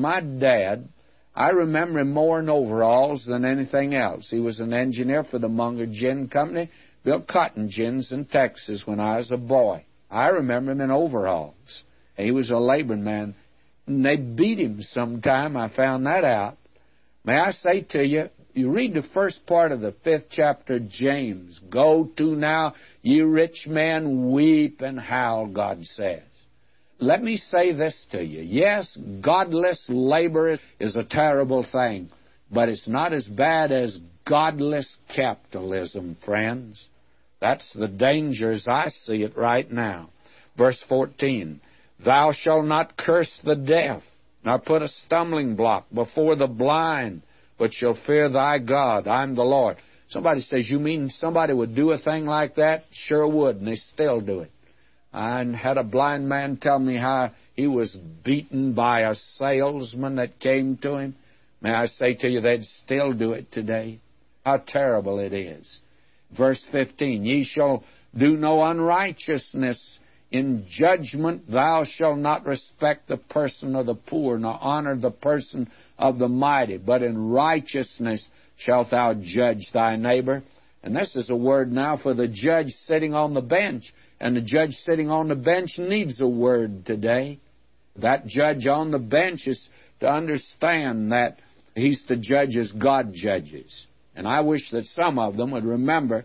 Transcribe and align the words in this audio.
my 0.00 0.20
dad, 0.20 0.88
I 1.34 1.50
remember 1.50 2.00
him 2.00 2.12
more 2.12 2.40
in 2.40 2.48
overalls 2.48 3.24
than 3.26 3.44
anything 3.44 3.94
else. 3.94 4.28
He 4.30 4.40
was 4.40 4.60
an 4.60 4.72
engineer 4.72 5.24
for 5.24 5.38
the 5.38 5.48
Munger 5.48 5.86
Gin 5.86 6.28
Company, 6.28 6.70
built 7.04 7.26
cotton 7.28 7.68
gins 7.68 8.12
in 8.12 8.26
Texas 8.26 8.86
when 8.86 9.00
I 9.00 9.16
was 9.16 9.30
a 9.30 9.36
boy. 9.36 9.84
I 10.10 10.28
remember 10.28 10.72
him 10.72 10.80
in 10.80 10.90
overalls. 10.90 11.84
He 12.16 12.30
was 12.30 12.50
a 12.50 12.58
laboring 12.58 13.04
man. 13.04 13.34
And 13.86 14.04
they 14.04 14.16
beat 14.16 14.58
him 14.58 14.82
sometime. 14.82 15.56
I 15.56 15.68
found 15.68 16.06
that 16.06 16.24
out. 16.24 16.58
May 17.24 17.36
I 17.36 17.52
say 17.52 17.82
to 17.90 18.04
you, 18.04 18.28
you 18.52 18.70
read 18.70 18.94
the 18.94 19.02
first 19.02 19.46
part 19.46 19.72
of 19.72 19.80
the 19.80 19.94
fifth 20.04 20.26
chapter, 20.30 20.74
of 20.74 20.88
James. 20.88 21.60
Go 21.70 22.10
to 22.16 22.34
now, 22.34 22.74
ye 23.02 23.20
rich 23.22 23.66
men, 23.68 24.32
weep 24.32 24.80
and 24.80 24.98
howl, 24.98 25.46
God 25.46 25.84
says. 25.84 26.22
Let 27.00 27.22
me 27.22 27.36
say 27.38 27.72
this 27.72 28.06
to 28.12 28.22
you. 28.22 28.42
Yes, 28.42 28.96
godless 29.22 29.86
labor 29.88 30.58
is 30.78 30.96
a 30.96 31.04
terrible 31.04 31.64
thing, 31.64 32.10
but 32.52 32.68
it's 32.68 32.86
not 32.86 33.14
as 33.14 33.26
bad 33.26 33.72
as 33.72 33.98
godless 34.26 34.98
capitalism, 35.08 36.18
friends. 36.22 36.86
That's 37.40 37.72
the 37.72 37.88
danger 37.88 38.52
as 38.52 38.68
I 38.68 38.88
see 38.88 39.22
it 39.22 39.34
right 39.34 39.70
now. 39.70 40.10
Verse 40.58 40.84
14 40.88 41.60
Thou 42.04 42.32
shalt 42.32 42.66
not 42.66 42.98
curse 42.98 43.40
the 43.44 43.56
deaf, 43.56 44.02
nor 44.44 44.58
put 44.58 44.82
a 44.82 44.88
stumbling 44.88 45.56
block 45.56 45.86
before 45.92 46.36
the 46.36 46.48
blind, 46.48 47.22
but 47.58 47.72
shall 47.72 47.94
fear 47.94 48.28
thy 48.28 48.58
God. 48.58 49.08
I'm 49.08 49.34
the 49.34 49.42
Lord. 49.42 49.78
Somebody 50.08 50.42
says, 50.42 50.68
You 50.68 50.78
mean 50.78 51.08
somebody 51.08 51.54
would 51.54 51.74
do 51.74 51.92
a 51.92 51.98
thing 51.98 52.26
like 52.26 52.56
that? 52.56 52.84
Sure 52.92 53.26
would, 53.26 53.56
and 53.56 53.66
they 53.66 53.76
still 53.76 54.20
do 54.20 54.40
it. 54.40 54.50
I 55.12 55.44
had 55.44 55.76
a 55.76 55.84
blind 55.84 56.28
man 56.28 56.56
tell 56.56 56.78
me 56.78 56.96
how 56.96 57.32
he 57.54 57.66
was 57.66 57.94
beaten 57.94 58.74
by 58.74 59.00
a 59.00 59.14
salesman 59.14 60.16
that 60.16 60.38
came 60.38 60.76
to 60.78 60.96
him. 60.96 61.16
May 61.60 61.72
I 61.72 61.86
say 61.86 62.14
to 62.14 62.28
you, 62.28 62.40
they'd 62.40 62.64
still 62.64 63.12
do 63.12 63.32
it 63.32 63.50
today. 63.50 63.98
How 64.46 64.58
terrible 64.58 65.18
it 65.18 65.32
is. 65.32 65.80
Verse 66.36 66.64
15 66.70 67.24
Ye 67.24 67.44
shall 67.44 67.84
do 68.16 68.36
no 68.36 68.62
unrighteousness. 68.62 69.98
In 70.30 70.64
judgment 70.70 71.50
thou 71.50 71.82
shalt 71.84 72.18
not 72.18 72.46
respect 72.46 73.08
the 73.08 73.16
person 73.16 73.74
of 73.74 73.86
the 73.86 73.96
poor, 73.96 74.38
nor 74.38 74.56
honor 74.60 74.94
the 74.94 75.10
person 75.10 75.68
of 75.98 76.20
the 76.20 76.28
mighty, 76.28 76.76
but 76.76 77.02
in 77.02 77.30
righteousness 77.30 78.28
shalt 78.56 78.90
thou 78.90 79.14
judge 79.14 79.72
thy 79.72 79.96
neighbor. 79.96 80.44
And 80.82 80.96
this 80.96 81.14
is 81.14 81.28
a 81.30 81.36
word 81.36 81.70
now 81.72 81.96
for 81.96 82.14
the 82.14 82.28
judge 82.28 82.70
sitting 82.70 83.14
on 83.14 83.34
the 83.34 83.42
bench. 83.42 83.92
And 84.18 84.36
the 84.36 84.42
judge 84.42 84.74
sitting 84.74 85.10
on 85.10 85.28
the 85.28 85.34
bench 85.34 85.78
needs 85.78 86.20
a 86.20 86.28
word 86.28 86.86
today. 86.86 87.40
That 87.96 88.26
judge 88.26 88.66
on 88.66 88.90
the 88.90 88.98
bench 88.98 89.46
is 89.46 89.68
to 90.00 90.08
understand 90.08 91.12
that 91.12 91.40
he's 91.74 92.04
to 92.04 92.16
judge 92.16 92.56
as 92.56 92.72
God 92.72 93.12
judges. 93.12 93.86
And 94.16 94.26
I 94.26 94.40
wish 94.40 94.70
that 94.70 94.86
some 94.86 95.18
of 95.18 95.36
them 95.36 95.50
would 95.52 95.64
remember 95.64 96.24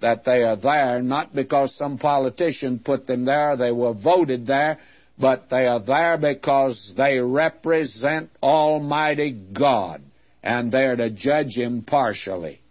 that 0.00 0.24
they 0.24 0.42
are 0.42 0.56
there 0.56 1.00
not 1.00 1.34
because 1.34 1.74
some 1.76 1.96
politician 1.98 2.80
put 2.80 3.06
them 3.06 3.24
there, 3.24 3.56
they 3.56 3.70
were 3.70 3.94
voted 3.94 4.46
there, 4.46 4.78
but 5.18 5.48
they 5.50 5.66
are 5.66 5.80
there 5.80 6.18
because 6.18 6.92
they 6.96 7.18
represent 7.18 8.30
Almighty 8.42 9.30
God, 9.30 10.02
and 10.42 10.72
they're 10.72 10.96
to 10.96 11.10
judge 11.10 11.56
impartially. 11.56 12.61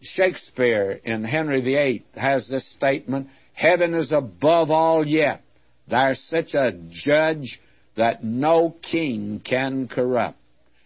Shakespeare 0.00 1.00
in 1.04 1.24
Henry 1.24 1.60
VIII 1.60 2.04
has 2.14 2.48
this 2.48 2.70
statement 2.72 3.28
Heaven 3.52 3.94
is 3.94 4.12
above 4.12 4.70
all 4.70 5.04
yet. 5.04 5.42
There's 5.88 6.20
such 6.20 6.54
a 6.54 6.72
judge 6.90 7.60
that 7.96 8.22
no 8.22 8.70
king 8.70 9.40
can 9.44 9.88
corrupt. 9.88 10.38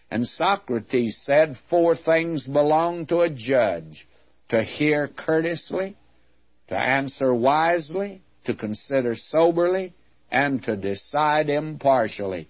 And 0.09 0.27
Socrates 0.27 1.21
said 1.23 1.57
four 1.69 1.95
things 1.95 2.47
belong 2.47 3.05
to 3.07 3.21
a 3.21 3.29
judge 3.29 4.07
to 4.49 4.63
hear 4.63 5.07
courteously, 5.07 5.95
to 6.67 6.75
answer 6.75 7.33
wisely, 7.33 8.23
to 8.45 8.55
consider 8.55 9.15
soberly, 9.15 9.93
and 10.31 10.63
to 10.63 10.75
decide 10.75 11.49
impartially. 11.49 12.47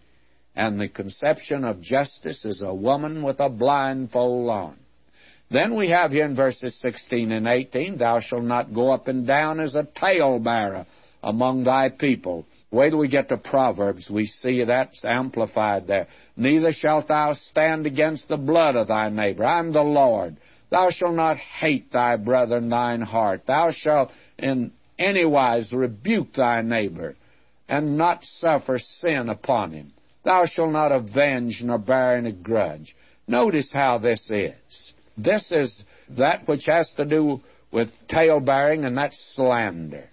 And 0.55 0.79
the 0.79 0.87
conception 0.87 1.65
of 1.65 1.81
justice 1.81 2.45
is 2.45 2.61
a 2.61 2.73
woman 2.73 3.23
with 3.23 3.39
a 3.39 3.49
blindfold 3.49 4.49
on. 4.49 4.77
Then 5.53 5.75
we 5.75 5.89
have 5.89 6.09
here 6.09 6.25
in 6.25 6.35
verses 6.35 6.73
16 6.81 7.31
and 7.31 7.47
18, 7.47 7.99
Thou 7.99 8.21
shalt 8.21 8.43
not 8.43 8.73
go 8.73 8.89
up 8.89 9.07
and 9.07 9.27
down 9.27 9.59
as 9.59 9.75
a 9.75 9.83
talebearer 9.83 10.87
among 11.21 11.63
thy 11.63 11.89
people. 11.89 12.47
Wait 12.71 12.89
till 12.89 12.97
we 12.97 13.07
get 13.07 13.29
to 13.29 13.37
Proverbs, 13.37 14.09
we 14.09 14.25
see 14.25 14.63
that's 14.63 15.05
amplified 15.05 15.85
there. 15.85 16.07
Neither 16.35 16.73
shalt 16.73 17.07
thou 17.07 17.33
stand 17.35 17.85
against 17.85 18.27
the 18.27 18.37
blood 18.37 18.75
of 18.75 18.87
thy 18.87 19.09
neighbor. 19.09 19.45
I'm 19.45 19.71
the 19.71 19.83
Lord. 19.83 20.37
Thou 20.71 20.89
shalt 20.89 21.13
not 21.13 21.37
hate 21.37 21.91
thy 21.93 22.17
brother 22.17 22.57
in 22.57 22.69
thine 22.69 23.01
heart. 23.01 23.45
Thou 23.45 23.69
shalt 23.69 24.09
in 24.39 24.71
any 24.97 25.23
wise 25.23 25.71
rebuke 25.71 26.33
thy 26.33 26.63
neighbor, 26.63 27.15
and 27.69 27.95
not 27.95 28.23
suffer 28.23 28.79
sin 28.79 29.29
upon 29.29 29.71
him. 29.71 29.93
Thou 30.25 30.47
shalt 30.47 30.71
not 30.71 30.91
avenge 30.91 31.61
nor 31.63 31.77
bear 31.77 32.17
any 32.17 32.31
grudge. 32.31 32.95
Notice 33.27 33.71
how 33.71 33.99
this 33.99 34.31
is. 34.31 34.93
This 35.17 35.51
is 35.51 35.83
that 36.09 36.47
which 36.47 36.65
has 36.65 36.91
to 36.93 37.05
do 37.05 37.41
with 37.71 37.89
tale 38.07 38.39
bearing, 38.39 38.85
and 38.85 38.97
that's 38.97 39.17
slander. 39.35 40.09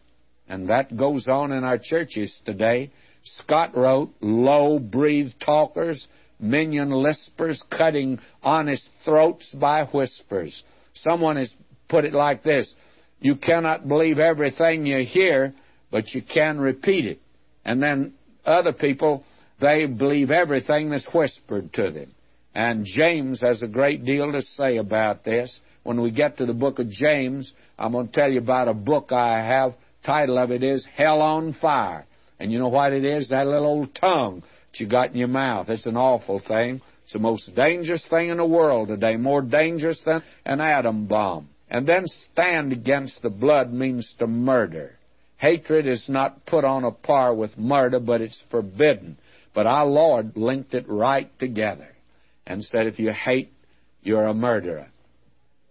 And 0.49 0.69
that 0.69 0.97
goes 0.97 1.29
on 1.29 1.53
in 1.53 1.63
our 1.65 1.79
churches 1.79 2.41
today. 2.45 2.91
Scott 3.23 3.77
wrote, 3.77 4.11
low 4.21 4.79
breathed 4.79 5.41
talkers, 5.41 6.09
minion 6.41 6.89
lispers, 6.89 7.63
cutting 7.71 8.19
honest 8.43 8.91
throats 9.05 9.55
by 9.55 9.85
whispers. 9.85 10.63
Someone 10.95 11.37
has 11.37 11.55
put 11.89 12.05
it 12.05 12.15
like 12.15 12.43
this 12.43 12.75
You 13.21 13.37
cannot 13.37 13.87
believe 13.87 14.19
everything 14.19 14.87
you 14.87 15.05
hear, 15.05 15.55
but 15.91 16.15
you 16.15 16.23
can 16.23 16.59
repeat 16.59 17.07
it. 17.07 17.21
And 17.65 17.83
then 17.83 18.15
other 18.45 18.73
people, 18.73 19.25
they 19.61 19.87
believe 19.87 20.31
everything 20.31 20.91
that's 20.91 21.13
whispered 21.13 21.73
to 21.75 21.91
them. 21.91 22.13
And 22.55 22.85
James 22.85 23.41
has 23.43 23.63
a 23.63 23.69
great 23.69 24.05
deal 24.05 24.33
to 24.33 24.43
say 24.43 24.79
about 24.79 25.25
this. 25.25 25.61
When 25.83 26.01
we 26.01 26.11
get 26.11 26.39
to 26.39 26.47
the 26.47 26.55
book 26.55 26.79
of 26.79 26.91
James, 26.91 27.53
I'm 27.79 27.93
going 27.93 28.09
to 28.09 28.13
tell 28.13 28.31
you 28.31 28.39
about 28.39 28.69
a 28.69 28.75
book 28.75 29.13
I 29.13 29.39
have. 29.39 29.75
Title 30.05 30.39
of 30.39 30.51
it 30.51 30.63
is 30.63 30.85
Hell 30.85 31.23
on 31.23 31.53
Fire. 31.53 32.07
And 32.39 32.51
you 32.51 32.59
know 32.59 32.69
what 32.69 32.93
it 32.93 33.05
is? 33.05 33.29
That 33.29 33.47
little 33.47 33.67
old 33.67 33.95
tongue 33.95 34.41
that 34.41 34.81
you 34.81 34.89
got 34.89 35.11
in 35.11 35.17
your 35.17 35.29
mouth. 35.29 35.69
It's 35.69 35.87
an 35.87 35.97
awful 35.97 36.41
thing. 36.41 36.81
It's 37.05 37.13
the 37.13 37.19
most 37.19 37.55
dangerous 37.55 38.07
thing 38.09 38.31
in 38.31 38.39
the 38.39 38.47
world 38.47 38.89
today, 38.89 39.17
more 39.17 39.43
dangerous 39.43 40.01
than 40.05 40.23
an 40.45 40.61
atom 40.61 41.07
bomb. 41.07 41.49
And 41.69 41.87
then 41.87 42.07
stand 42.07 42.73
against 42.73 43.23
the 43.23 43.31
blood 43.31 43.73
means 43.73 44.15
to 44.19 44.27
murder. 44.27 44.97
Hatred 45.37 45.87
is 45.87 46.09
not 46.09 46.45
put 46.47 46.65
on 46.65 46.85
a 46.85 46.91
par 46.91 47.33
with 47.33 47.57
murder, 47.57 48.01
but 48.01 48.21
it's 48.21 48.45
forbidden. 48.51 49.19
But 49.55 49.67
our 49.67 49.87
Lord 49.87 50.37
linked 50.37 50.75
it 50.75 50.89
right 50.89 51.31
together 51.39 51.89
and 52.51 52.65
said, 52.65 52.89
if 52.89 52.99
you 52.99 53.13
hate, 53.13 53.53
you're 54.03 54.27
a 54.27 54.35
murderer. 54.35 54.89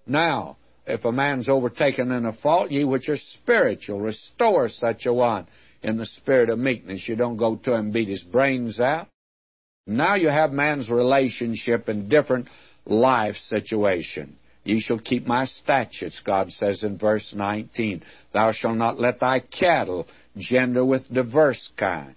Now, 0.08 0.56
if 0.88 1.04
a 1.04 1.12
man's 1.12 1.50
overtaken 1.50 2.10
in 2.12 2.26
a 2.26 2.32
fault, 2.32 2.72
ye 2.72 2.86
which 2.86 3.10
are 3.10 3.18
spiritual, 3.18 4.00
restore 4.00 4.70
such 4.70 5.06
a 5.06 5.14
one 5.14 5.46
in 5.84 5.98
the 5.98 6.06
spirit 6.06 6.50
of 6.50 6.58
meekness. 6.58 7.06
You 7.08 7.18
don't 7.18 7.36
go 7.36 7.58
to 7.58 7.74
him 7.74 7.80
and 7.86 7.94
beat 7.94 8.08
his 8.08 8.24
brains 8.24 8.80
out. 8.80 9.08
Now 9.86 10.16
you 10.16 10.30
have 10.30 10.54
man's 10.54 10.90
relationship 10.90 11.90
in 11.90 12.08
different 12.08 12.48
life 12.86 13.36
situation. 13.36 14.38
Ye 14.64 14.80
shall 14.80 15.00
keep 15.00 15.28
my 15.28 15.46
statutes, 15.46 16.22
God 16.26 16.50
says 16.52 16.84
in 16.84 16.98
verse 16.98 17.34
19. 17.36 18.04
Thou 18.32 18.54
shalt 18.54 18.78
not 18.78 19.00
let 19.00 19.20
thy 19.20 19.42
cattle 19.42 20.08
gender 20.38 20.86
with 20.86 21.12
diverse 21.12 21.72
kinds. 21.76 22.16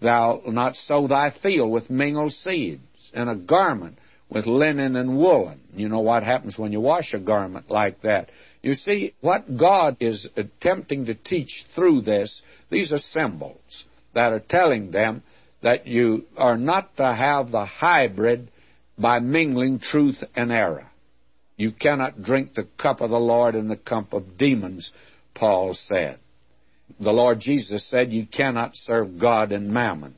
Thou 0.00 0.42
not 0.46 0.76
sow 0.76 1.06
thy 1.08 1.30
field 1.42 1.70
with 1.70 1.90
mingled 1.90 2.32
seeds 2.32 2.82
and 3.12 3.28
a 3.28 3.36
garment 3.36 3.98
with 4.30 4.46
linen 4.46 4.96
and 4.96 5.16
woolen. 5.16 5.60
You 5.74 5.88
know 5.88 6.00
what 6.00 6.22
happens 6.22 6.58
when 6.58 6.72
you 6.72 6.80
wash 6.80 7.14
a 7.14 7.20
garment 7.20 7.70
like 7.70 8.02
that. 8.02 8.30
You 8.62 8.74
see, 8.74 9.14
what 9.20 9.56
God 9.56 9.96
is 10.00 10.28
attempting 10.36 11.06
to 11.06 11.14
teach 11.14 11.64
through 11.74 12.02
this, 12.02 12.42
these 12.70 12.92
are 12.92 12.98
symbols 12.98 13.84
that 14.14 14.32
are 14.32 14.40
telling 14.40 14.90
them 14.90 15.22
that 15.62 15.86
you 15.86 16.26
are 16.36 16.58
not 16.58 16.96
to 16.96 17.04
have 17.04 17.50
the 17.50 17.64
hybrid 17.64 18.50
by 18.98 19.20
mingling 19.20 19.78
truth 19.78 20.22
and 20.34 20.52
error. 20.52 20.86
You 21.56 21.72
cannot 21.72 22.22
drink 22.22 22.54
the 22.54 22.68
cup 22.78 23.00
of 23.00 23.10
the 23.10 23.18
Lord 23.18 23.54
and 23.54 23.70
the 23.70 23.76
cup 23.76 24.12
of 24.12 24.38
demons, 24.38 24.92
Paul 25.34 25.74
said. 25.74 26.18
The 27.00 27.12
Lord 27.12 27.40
Jesus 27.40 27.88
said 27.88 28.12
you 28.12 28.26
cannot 28.26 28.72
serve 28.74 29.18
God 29.18 29.52
and 29.52 29.72
mammon. 29.72 30.14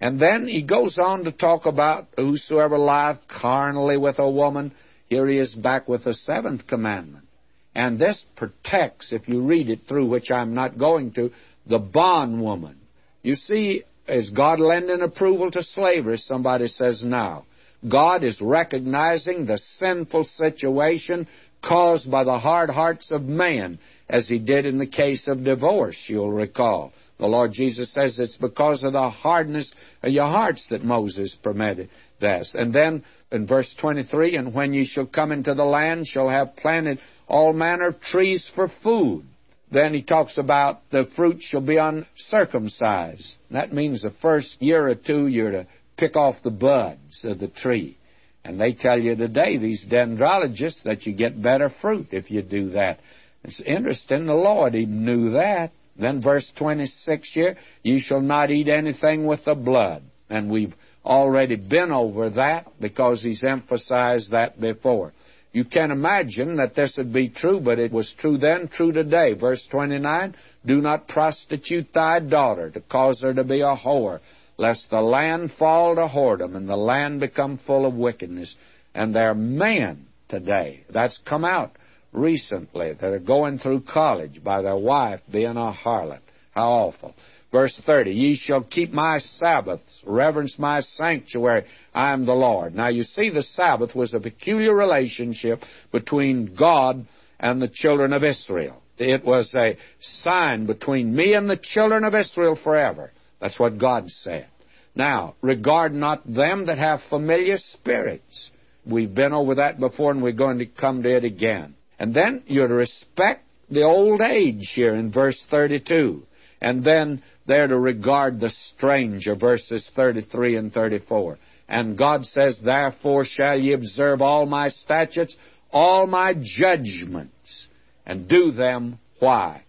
And 0.00 0.20
then 0.20 0.46
he 0.46 0.62
goes 0.62 0.98
on 0.98 1.24
to 1.24 1.32
talk 1.32 1.66
about 1.66 2.08
whosoever 2.16 2.78
lieth 2.78 3.20
carnally 3.28 3.96
with 3.96 4.18
a 4.18 4.30
woman, 4.30 4.72
here 5.08 5.26
he 5.26 5.38
is 5.38 5.54
back 5.54 5.88
with 5.88 6.04
the 6.04 6.14
seventh 6.14 6.66
commandment. 6.66 7.26
And 7.74 7.98
this 7.98 8.26
protects, 8.36 9.12
if 9.12 9.28
you 9.28 9.42
read 9.42 9.68
it 9.68 9.80
through, 9.88 10.06
which 10.06 10.30
I'm 10.30 10.54
not 10.54 10.78
going 10.78 11.12
to, 11.12 11.30
the 11.66 11.78
bondwoman. 11.78 12.76
You 13.22 13.34
see, 13.34 13.84
is 14.06 14.30
God 14.30 14.60
lending 14.60 15.00
approval 15.00 15.50
to 15.52 15.62
slavery? 15.62 16.18
Somebody 16.18 16.68
says 16.68 17.02
now. 17.04 17.46
God 17.88 18.22
is 18.22 18.40
recognizing 18.40 19.46
the 19.46 19.58
sinful 19.58 20.24
situation 20.24 21.26
caused 21.66 22.10
by 22.10 22.24
the 22.24 22.38
hard 22.38 22.70
hearts 22.70 23.10
of 23.10 23.22
man, 23.22 23.78
as 24.08 24.28
he 24.28 24.38
did 24.38 24.66
in 24.66 24.78
the 24.78 24.86
case 24.86 25.26
of 25.28 25.44
divorce, 25.44 26.04
you'll 26.08 26.32
recall. 26.32 26.92
The 27.18 27.26
Lord 27.26 27.52
Jesus 27.52 27.92
says 27.92 28.18
it's 28.18 28.36
because 28.36 28.82
of 28.82 28.92
the 28.92 29.08
hardness 29.08 29.72
of 30.02 30.12
your 30.12 30.26
hearts 30.26 30.66
that 30.68 30.84
Moses 30.84 31.36
permitted 31.42 31.88
this. 32.20 32.54
And 32.54 32.72
then 32.72 33.04
in 33.30 33.46
verse 33.46 33.74
23, 33.80 34.36
and 34.36 34.52
when 34.52 34.74
ye 34.74 34.84
shall 34.84 35.06
come 35.06 35.32
into 35.32 35.54
the 35.54 35.64
land, 35.64 36.06
shall 36.06 36.28
have 36.28 36.56
planted 36.56 36.98
all 37.28 37.52
manner 37.52 37.88
of 37.88 38.00
trees 38.00 38.50
for 38.54 38.68
food. 38.82 39.24
Then 39.70 39.94
he 39.94 40.02
talks 40.02 40.38
about 40.38 40.82
the 40.90 41.08
fruit 41.16 41.40
shall 41.40 41.60
be 41.60 41.76
uncircumcised. 41.76 43.36
That 43.50 43.72
means 43.72 44.02
the 44.02 44.10
first 44.10 44.60
year 44.60 44.88
or 44.88 44.94
two 44.94 45.26
you're 45.26 45.50
to 45.50 45.66
pick 45.96 46.16
off 46.16 46.42
the 46.42 46.50
buds 46.50 47.24
of 47.24 47.38
the 47.38 47.48
tree. 47.48 47.96
And 48.44 48.60
they 48.60 48.72
tell 48.72 49.00
you 49.00 49.16
today, 49.16 49.56
these 49.56 49.84
dendrologists, 49.84 50.82
that 50.82 51.06
you 51.06 51.14
get 51.14 51.40
better 51.40 51.70
fruit 51.80 52.08
if 52.10 52.30
you 52.30 52.42
do 52.42 52.70
that. 52.70 53.00
It's 53.42 53.60
interesting, 53.60 54.26
the 54.26 54.34
Lord 54.34 54.74
even 54.74 55.04
knew 55.04 55.30
that. 55.30 55.72
Then 55.96 56.20
verse 56.20 56.50
26 56.56 57.32
here, 57.32 57.56
you 57.82 58.00
shall 58.00 58.20
not 58.20 58.50
eat 58.50 58.68
anything 58.68 59.26
with 59.26 59.44
the 59.44 59.54
blood. 59.54 60.02
And 60.28 60.50
we've 60.50 60.74
already 61.04 61.56
been 61.56 61.92
over 61.92 62.30
that 62.30 62.66
because 62.80 63.22
he's 63.22 63.44
emphasized 63.44 64.32
that 64.32 64.60
before. 64.60 65.12
You 65.52 65.64
can 65.64 65.92
imagine 65.92 66.56
that 66.56 66.74
this 66.74 66.96
would 66.98 67.12
be 67.12 67.28
true, 67.28 67.60
but 67.60 67.78
it 67.78 67.92
was 67.92 68.12
true 68.18 68.38
then, 68.38 68.66
true 68.68 68.90
today. 68.90 69.34
Verse 69.34 69.66
29, 69.70 70.34
do 70.66 70.80
not 70.80 71.06
prostitute 71.06 71.92
thy 71.94 72.18
daughter 72.18 72.70
to 72.70 72.80
cause 72.80 73.20
her 73.22 73.32
to 73.32 73.44
be 73.44 73.60
a 73.60 73.76
whore, 73.76 74.20
lest 74.56 74.90
the 74.90 75.00
land 75.00 75.52
fall 75.58 75.94
to 75.94 76.06
whoredom 76.06 76.56
and 76.56 76.68
the 76.68 76.76
land 76.76 77.20
become 77.20 77.58
full 77.58 77.86
of 77.86 77.94
wickedness. 77.94 78.54
And 78.94 79.14
there 79.14 79.30
are 79.30 79.34
men 79.34 80.06
today, 80.28 80.84
that's 80.90 81.18
come 81.18 81.44
out 81.44 81.72
recently 82.12 82.92
that 82.92 83.12
are 83.12 83.18
going 83.18 83.58
through 83.58 83.82
college 83.82 84.42
by 84.42 84.62
their 84.62 84.76
wife 84.76 85.20
being 85.30 85.56
a 85.56 85.72
harlot. 85.72 86.20
How 86.52 86.68
awful. 86.68 87.14
Verse 87.50 87.80
30, 87.86 88.12
Ye 88.12 88.36
shall 88.36 88.62
keep 88.62 88.92
my 88.92 89.18
Sabbaths, 89.18 90.02
reverence 90.04 90.58
my 90.58 90.80
sanctuary, 90.80 91.64
I 91.92 92.12
am 92.12 92.26
the 92.26 92.34
Lord. 92.34 92.74
Now 92.74 92.88
you 92.88 93.04
see, 93.04 93.30
the 93.30 93.42
Sabbath 93.42 93.94
was 93.94 94.12
a 94.12 94.20
peculiar 94.20 94.74
relationship 94.74 95.62
between 95.92 96.54
God 96.56 97.06
and 97.38 97.60
the 97.60 97.68
children 97.68 98.12
of 98.12 98.24
Israel. 98.24 98.82
It 98.98 99.24
was 99.24 99.54
a 99.56 99.76
sign 100.00 100.66
between 100.66 101.14
me 101.14 101.34
and 101.34 101.50
the 101.50 101.56
children 101.56 102.04
of 102.04 102.14
Israel 102.14 102.56
forever. 102.56 103.12
That's 103.44 103.60
what 103.60 103.76
God 103.76 104.08
said. 104.08 104.46
Now, 104.94 105.34
regard 105.42 105.92
not 105.92 106.22
them 106.24 106.64
that 106.64 106.78
have 106.78 107.02
familiar 107.10 107.58
spirits. 107.58 108.50
We've 108.86 109.14
been 109.14 109.34
over 109.34 109.56
that 109.56 109.78
before 109.78 110.12
and 110.12 110.22
we're 110.22 110.32
going 110.32 110.60
to 110.60 110.66
come 110.66 111.02
to 111.02 111.14
it 111.14 111.24
again. 111.24 111.74
And 111.98 112.14
then 112.14 112.44
you're 112.46 112.68
to 112.68 112.74
respect 112.74 113.44
the 113.68 113.82
old 113.82 114.22
age 114.22 114.72
here 114.74 114.94
in 114.94 115.12
verse 115.12 115.44
32. 115.50 116.22
And 116.62 116.82
then 116.82 117.22
they're 117.44 117.66
to 117.66 117.78
regard 117.78 118.40
the 118.40 118.48
stranger, 118.48 119.34
verses 119.34 119.90
33 119.94 120.56
and 120.56 120.72
34. 120.72 121.36
And 121.68 121.98
God 121.98 122.24
says, 122.24 122.58
Therefore 122.64 123.26
shall 123.26 123.60
ye 123.60 123.74
observe 123.74 124.22
all 124.22 124.46
my 124.46 124.70
statutes, 124.70 125.36
all 125.70 126.06
my 126.06 126.34
judgments, 126.40 127.68
and 128.06 128.26
do 128.26 128.52
them. 128.52 128.98
Why? 129.18 129.64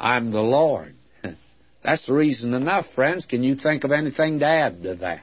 I'm 0.00 0.32
the 0.32 0.42
Lord. 0.42 0.96
That's 1.88 2.06
reason 2.06 2.52
enough, 2.52 2.84
friends. 2.94 3.24
Can 3.24 3.42
you 3.42 3.54
think 3.54 3.82
of 3.82 3.92
anything 3.92 4.40
to 4.40 4.44
add 4.44 4.82
to 4.82 4.96
that? 4.96 5.22